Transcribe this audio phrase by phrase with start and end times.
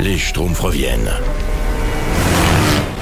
[0.00, 1.12] les Schtroumpfs reviennent.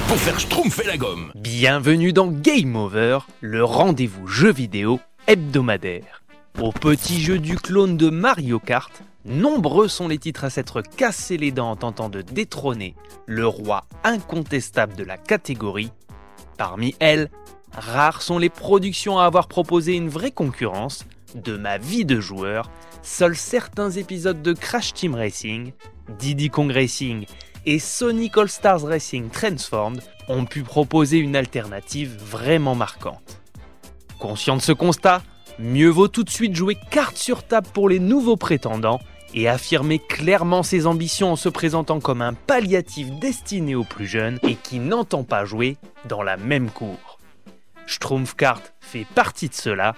[0.08, 1.30] Pour faire schtroumpfer la gomme.
[1.36, 4.98] Bienvenue dans Game Over, le rendez-vous jeu vidéo
[5.28, 6.24] hebdomadaire.
[6.60, 8.90] Au petit jeu du clone de Mario Kart,
[9.24, 12.96] nombreux sont les titres à s'être cassés les dents en tentant de détrôner
[13.26, 15.92] le roi incontestable de la catégorie.
[16.56, 17.30] Parmi elles,
[17.76, 21.04] rares sont les productions à avoir proposé une vraie concurrence.
[21.34, 22.70] De ma vie de joueur,
[23.02, 25.72] seuls certains épisodes de Crash Team Racing,
[26.18, 27.26] Diddy Kong Racing
[27.66, 33.42] et Sonic All Stars Racing Transformed ont pu proposer une alternative vraiment marquante.
[34.18, 35.22] Conscient de ce constat,
[35.58, 39.00] mieux vaut tout de suite jouer carte sur table pour les nouveaux prétendants
[39.34, 44.38] et affirmer clairement ses ambitions en se présentant comme un palliatif destiné aux plus jeunes
[44.44, 45.76] et qui n'entend pas jouer
[46.08, 47.18] dans la même cour.
[47.86, 49.94] Schtroumpfkart fait partie de cela.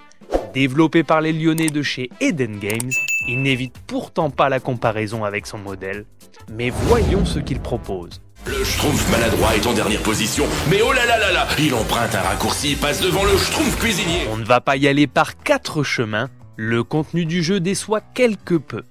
[0.55, 2.91] Développé par les Lyonnais de chez Eden Games,
[3.29, 6.07] il n'évite pourtant pas la comparaison avec son modèle.
[6.51, 8.21] Mais voyons ce qu'il propose.
[8.47, 12.15] Le Schtroumpf maladroit est en dernière position, mais oh là là là là, il emprunte
[12.17, 14.27] un raccourci et passe devant le Schtroumpf cuisinier.
[14.33, 18.57] On ne va pas y aller par quatre chemins, le contenu du jeu déçoit quelque
[18.57, 18.83] peu.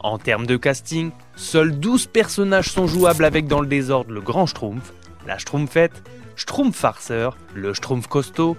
[0.00, 4.44] En termes de casting, seuls 12 personnages sont jouables avec dans le désordre le grand
[4.44, 4.92] Schtroumpf,
[5.26, 6.02] la Schtroumpfette,
[6.34, 8.56] Schtroumpf farceur, le Schtroumpf costaud,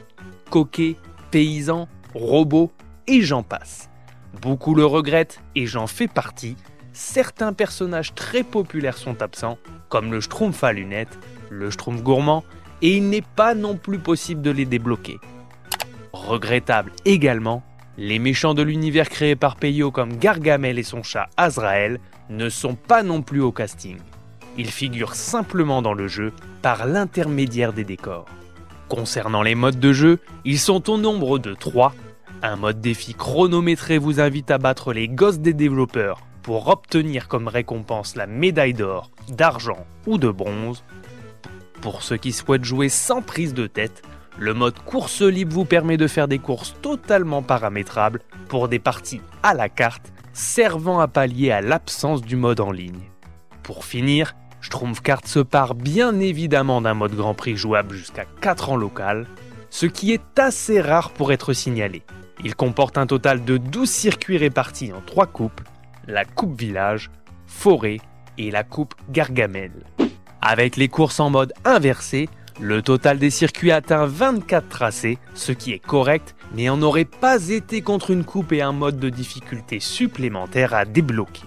[0.49, 0.95] coquet,
[1.30, 1.88] paysan,
[2.18, 2.72] robot
[3.08, 3.90] et j'en passe.
[4.42, 6.56] Beaucoup le regrettent et j'en fais partie.
[6.94, 9.58] Certains personnages très populaires sont absents,
[9.90, 11.18] comme le Schtroumpf à lunettes,
[11.50, 12.44] le Schtroumpf gourmand,
[12.82, 15.20] et il n'est pas non plus possible de les débloquer.
[16.14, 17.64] Regrettable également,
[17.98, 22.76] les méchants de l'univers créé par Peyo comme Gargamel et son chat Azrael ne sont
[22.76, 23.98] pas non plus au casting.
[24.58, 28.26] Ils figurent simplement dans le jeu par l'intermédiaire des décors.
[28.90, 31.94] Concernant les modes de jeu, ils sont au nombre de 3.
[32.43, 37.47] Un mode défi chronométré vous invite à battre les gosses des développeurs pour obtenir comme
[37.47, 40.83] récompense la médaille d'or, d'argent ou de bronze.
[41.81, 44.03] Pour ceux qui souhaitent jouer sans prise de tête,
[44.37, 49.21] le mode course libre vous permet de faire des courses totalement paramétrables pour des parties
[49.42, 53.09] à la carte, servant à pallier à l'absence du mode en ligne.
[53.64, 58.77] Pour finir, Schtroumpfkart se part bien évidemment d'un mode Grand Prix jouable jusqu'à 4 ans
[58.77, 59.26] local,
[59.71, 62.03] ce qui est assez rare pour être signalé.
[62.43, 65.61] Il comporte un total de 12 circuits répartis en 3 coupes,
[66.08, 67.09] la Coupe Village,
[67.48, 67.98] Forêt
[68.37, 69.71] et la Coupe Gargamel.
[70.42, 75.73] Avec les courses en mode inversé, le total des circuits atteint 24 tracés, ce qui
[75.73, 79.80] est correct, mais on n'aurait pas été contre une coupe et un mode de difficulté
[79.80, 81.45] supplémentaire à débloquer.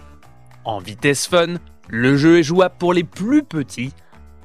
[0.65, 1.55] En vitesse fun,
[1.89, 3.93] le jeu est jouable pour les plus petits,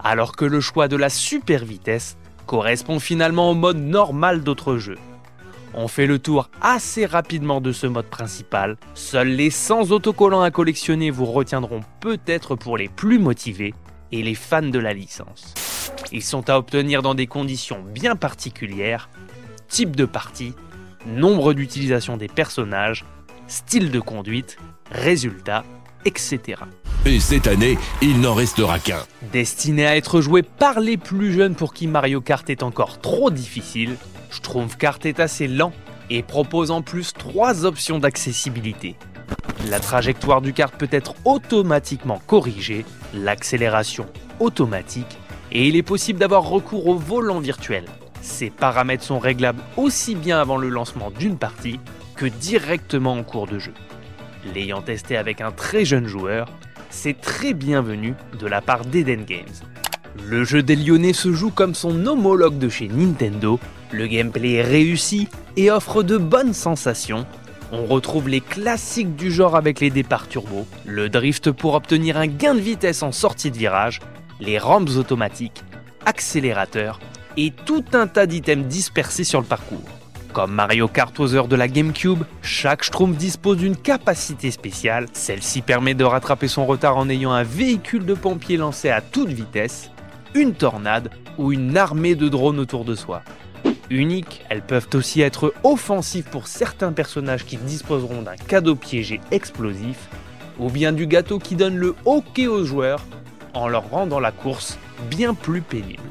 [0.03, 4.97] alors que le choix de la super vitesse correspond finalement au mode normal d'autres jeux.
[5.78, 10.50] On fait le tour assez rapidement de ce mode principal, seuls les 100 autocollants à
[10.50, 13.74] collectionner vous retiendront peut-être pour les plus motivés
[14.14, 15.53] et les fans de la licence.
[16.14, 19.09] Ils sont à obtenir dans des conditions bien particulières,
[19.68, 20.53] type de partie,
[21.08, 23.03] nombre d'utilisation des personnages,
[23.47, 24.58] style de conduite,
[24.91, 25.66] résultats,
[26.06, 26.62] etc.
[27.06, 29.03] Et cette année, il n'en restera qu'un.
[29.34, 33.30] Destiné à être joué par les plus jeunes pour qui Mario Kart est encore trop
[33.30, 33.97] difficile,
[34.35, 35.72] Schtroumpfkart est assez lent
[36.09, 38.96] et propose en plus trois options d'accessibilité.
[39.69, 44.06] La trajectoire du kart peut être automatiquement corrigée, l'accélération
[44.40, 45.18] automatique,
[45.51, 47.85] et il est possible d'avoir recours au volant virtuel.
[48.22, 51.79] Ces paramètres sont réglables aussi bien avant le lancement d'une partie
[52.16, 53.73] que directement en cours de jeu.
[54.53, 56.50] L'ayant testé avec un très jeune joueur,
[56.90, 59.46] c'est très bienvenu de la part d'Eden Games.
[60.24, 63.59] Le jeu des Lyonnais se joue comme son homologue de chez Nintendo,
[63.92, 65.28] le gameplay est réussi
[65.58, 67.26] et offre de bonnes sensations.
[67.72, 72.28] On retrouve les classiques du genre avec les départs turbo, le drift pour obtenir un
[72.28, 74.00] gain de vitesse en sortie de virage,
[74.40, 75.64] les rampes automatiques,
[76.06, 77.00] accélérateurs
[77.38, 79.84] et tout un tas d'items dispersés sur le parcours.
[80.34, 85.08] Comme Mario Kart aux de la GameCube, chaque Schtroumpf dispose d'une capacité spéciale.
[85.14, 89.29] Celle-ci permet de rattraper son retard en ayant un véhicule de pompier lancé à toute
[89.29, 89.91] vitesse,
[90.35, 93.23] une tornade ou une armée de drones autour de soi.
[93.90, 100.09] Uniques, elles peuvent aussi être offensives pour certains personnages qui disposeront d'un cadeau piégé explosif,
[100.59, 103.03] ou bien du gâteau qui donne le hockey aux joueurs
[103.53, 104.78] en leur rendant la course
[105.09, 106.03] bien plus pénible.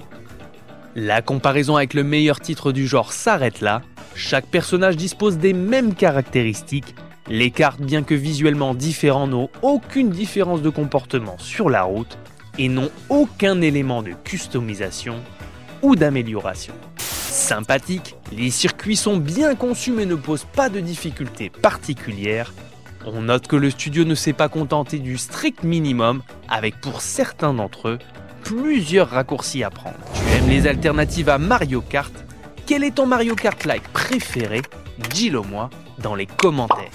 [0.94, 3.82] La comparaison avec le meilleur titre du genre s'arrête là,
[4.14, 6.94] chaque personnage dispose des mêmes caractéristiques,
[7.28, 12.16] les cartes bien que visuellement différents n'ont aucune différence de comportement sur la route
[12.58, 15.16] et n'ont aucun élément de customisation
[15.82, 16.74] ou d'amélioration.
[16.98, 22.52] Sympathique, les circuits sont bien conçus mais ne posent pas de difficultés particulières.
[23.06, 27.52] On note que le studio ne s'est pas contenté du strict minimum avec pour certains
[27.52, 27.98] d'entre eux
[28.44, 29.96] plusieurs raccourcis à prendre.
[30.14, 32.12] Tu aimes les alternatives à Mario Kart?
[32.66, 34.62] Quel est ton Mario Kart-like préféré?
[35.10, 36.90] Dis-le moi dans les commentaires.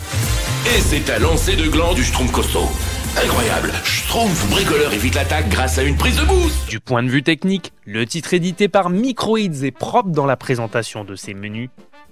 [0.66, 2.99] Et c'est à lancer de gland du Schtroumpf.
[3.18, 7.24] Incroyable Schtroumpf bricoleur évite l'attaque grâce à une prise de boost Du point de vue
[7.24, 11.70] technique, le titre édité par Microids est propre dans la présentation de ses menus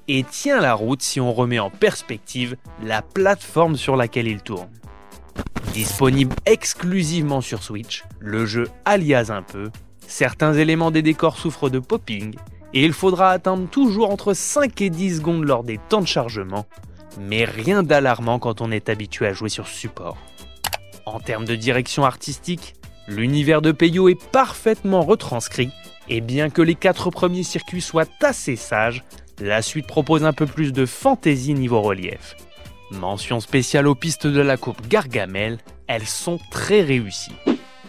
[0.08, 4.70] et tient la route si on remet en perspective la plateforme sur laquelle il tourne.
[5.74, 9.70] Disponible exclusivement sur Switch, le jeu alias un peu,
[10.08, 12.34] certains éléments des décors souffrent de popping,
[12.74, 16.66] et il faudra attendre toujours entre 5 et 10 secondes lors des temps de chargement,
[17.20, 20.18] mais rien d'alarmant quand on est habitué à jouer sur support.
[21.08, 22.76] En termes de direction artistique,
[23.08, 25.70] l'univers de Peyo est parfaitement retranscrit,
[26.10, 29.06] et bien que les quatre premiers circuits soient assez sages,
[29.40, 32.36] la suite propose un peu plus de fantaisie niveau relief.
[32.92, 37.36] Mention spéciale aux pistes de la coupe Gargamel, elles sont très réussies.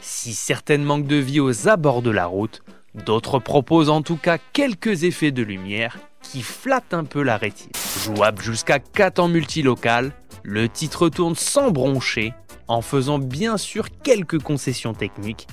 [0.01, 2.63] Si certaines manquent de vie aux abords de la route,
[2.95, 7.73] d'autres proposent en tout cas quelques effets de lumière qui flattent un peu la rétine.
[8.05, 10.13] Jouable jusqu'à 4 en multilocal,
[10.45, 12.33] le titre tourne sans broncher,
[12.69, 15.49] en faisant bien sûr quelques concessions techniques,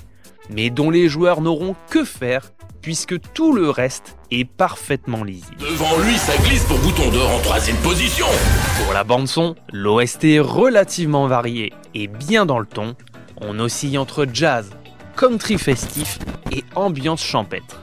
[0.50, 2.52] mais dont les joueurs n'auront que faire
[2.86, 5.56] puisque tout le reste est parfaitement lisible.
[5.58, 8.26] Devant lui, ça glisse pour bouton d'or en troisième position
[8.84, 12.94] Pour la bande son, l'OST est relativement varié et bien dans le ton.
[13.40, 14.70] On oscille entre jazz,
[15.16, 16.20] country festif
[16.52, 17.82] et ambiance champêtre.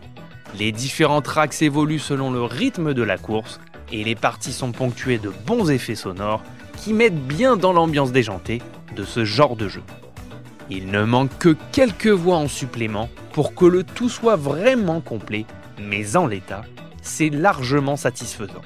[0.58, 3.60] Les différents tracks évoluent selon le rythme de la course
[3.92, 6.44] et les parties sont ponctuées de bons effets sonores
[6.78, 8.62] qui mettent bien dans l'ambiance déjantée
[8.94, 9.84] de ce genre de jeu.
[10.70, 15.46] Il ne manque que quelques voix en supplément pour que le tout soit vraiment complet,
[15.80, 16.64] mais en l'état,
[17.02, 18.62] c'est largement satisfaisant.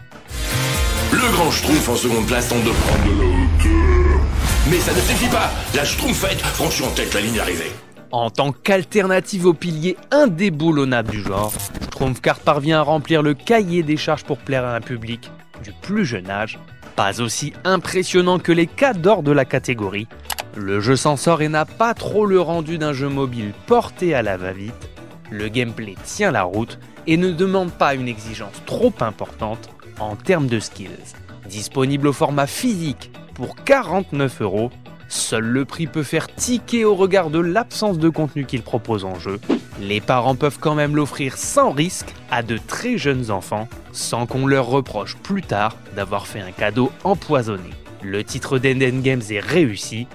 [1.12, 4.22] Le grand Schtroumpf en seconde place tente de prendre de la hauteur.
[4.70, 7.72] Mais ça ne suffit pas La Schtroumpfette franchit en tête la ligne arrivée.
[8.12, 11.54] En tant qu'alternative au pilier indéboulonnable du genre,
[11.86, 15.32] Schtroumpfkart parvient à remplir le cahier des charges pour plaire à un public
[15.64, 16.60] du plus jeune âge,
[16.98, 20.08] pas aussi impressionnant que les cas d'or de la catégorie,
[20.56, 24.24] le jeu s'en sort et n'a pas trop le rendu d'un jeu mobile porté à
[24.24, 24.90] la va-vite.
[25.30, 30.48] Le gameplay tient la route et ne demande pas une exigence trop importante en termes
[30.48, 31.14] de skills.
[31.48, 34.72] Disponible au format physique pour 49 euros,
[35.08, 39.20] seul le prix peut faire tiquer au regard de l'absence de contenu qu'il propose en
[39.20, 39.40] jeu.
[39.80, 44.48] Les parents peuvent quand même l'offrir sans risque à de très jeunes enfants, sans qu'on
[44.48, 47.70] leur reproche plus tard d'avoir fait un cadeau empoisonné.
[48.02, 50.08] Le titre d'Enden Games est réussi,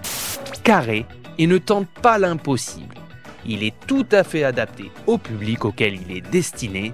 [0.64, 1.06] carré
[1.38, 2.94] et ne tente pas l'impossible.
[3.46, 6.92] Il est tout à fait adapté au public auquel il est destiné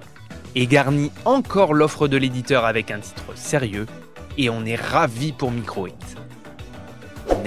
[0.54, 3.86] et garnit encore l'offre de l'éditeur avec un titre sérieux
[4.38, 6.17] et on est ravi pour Microhit.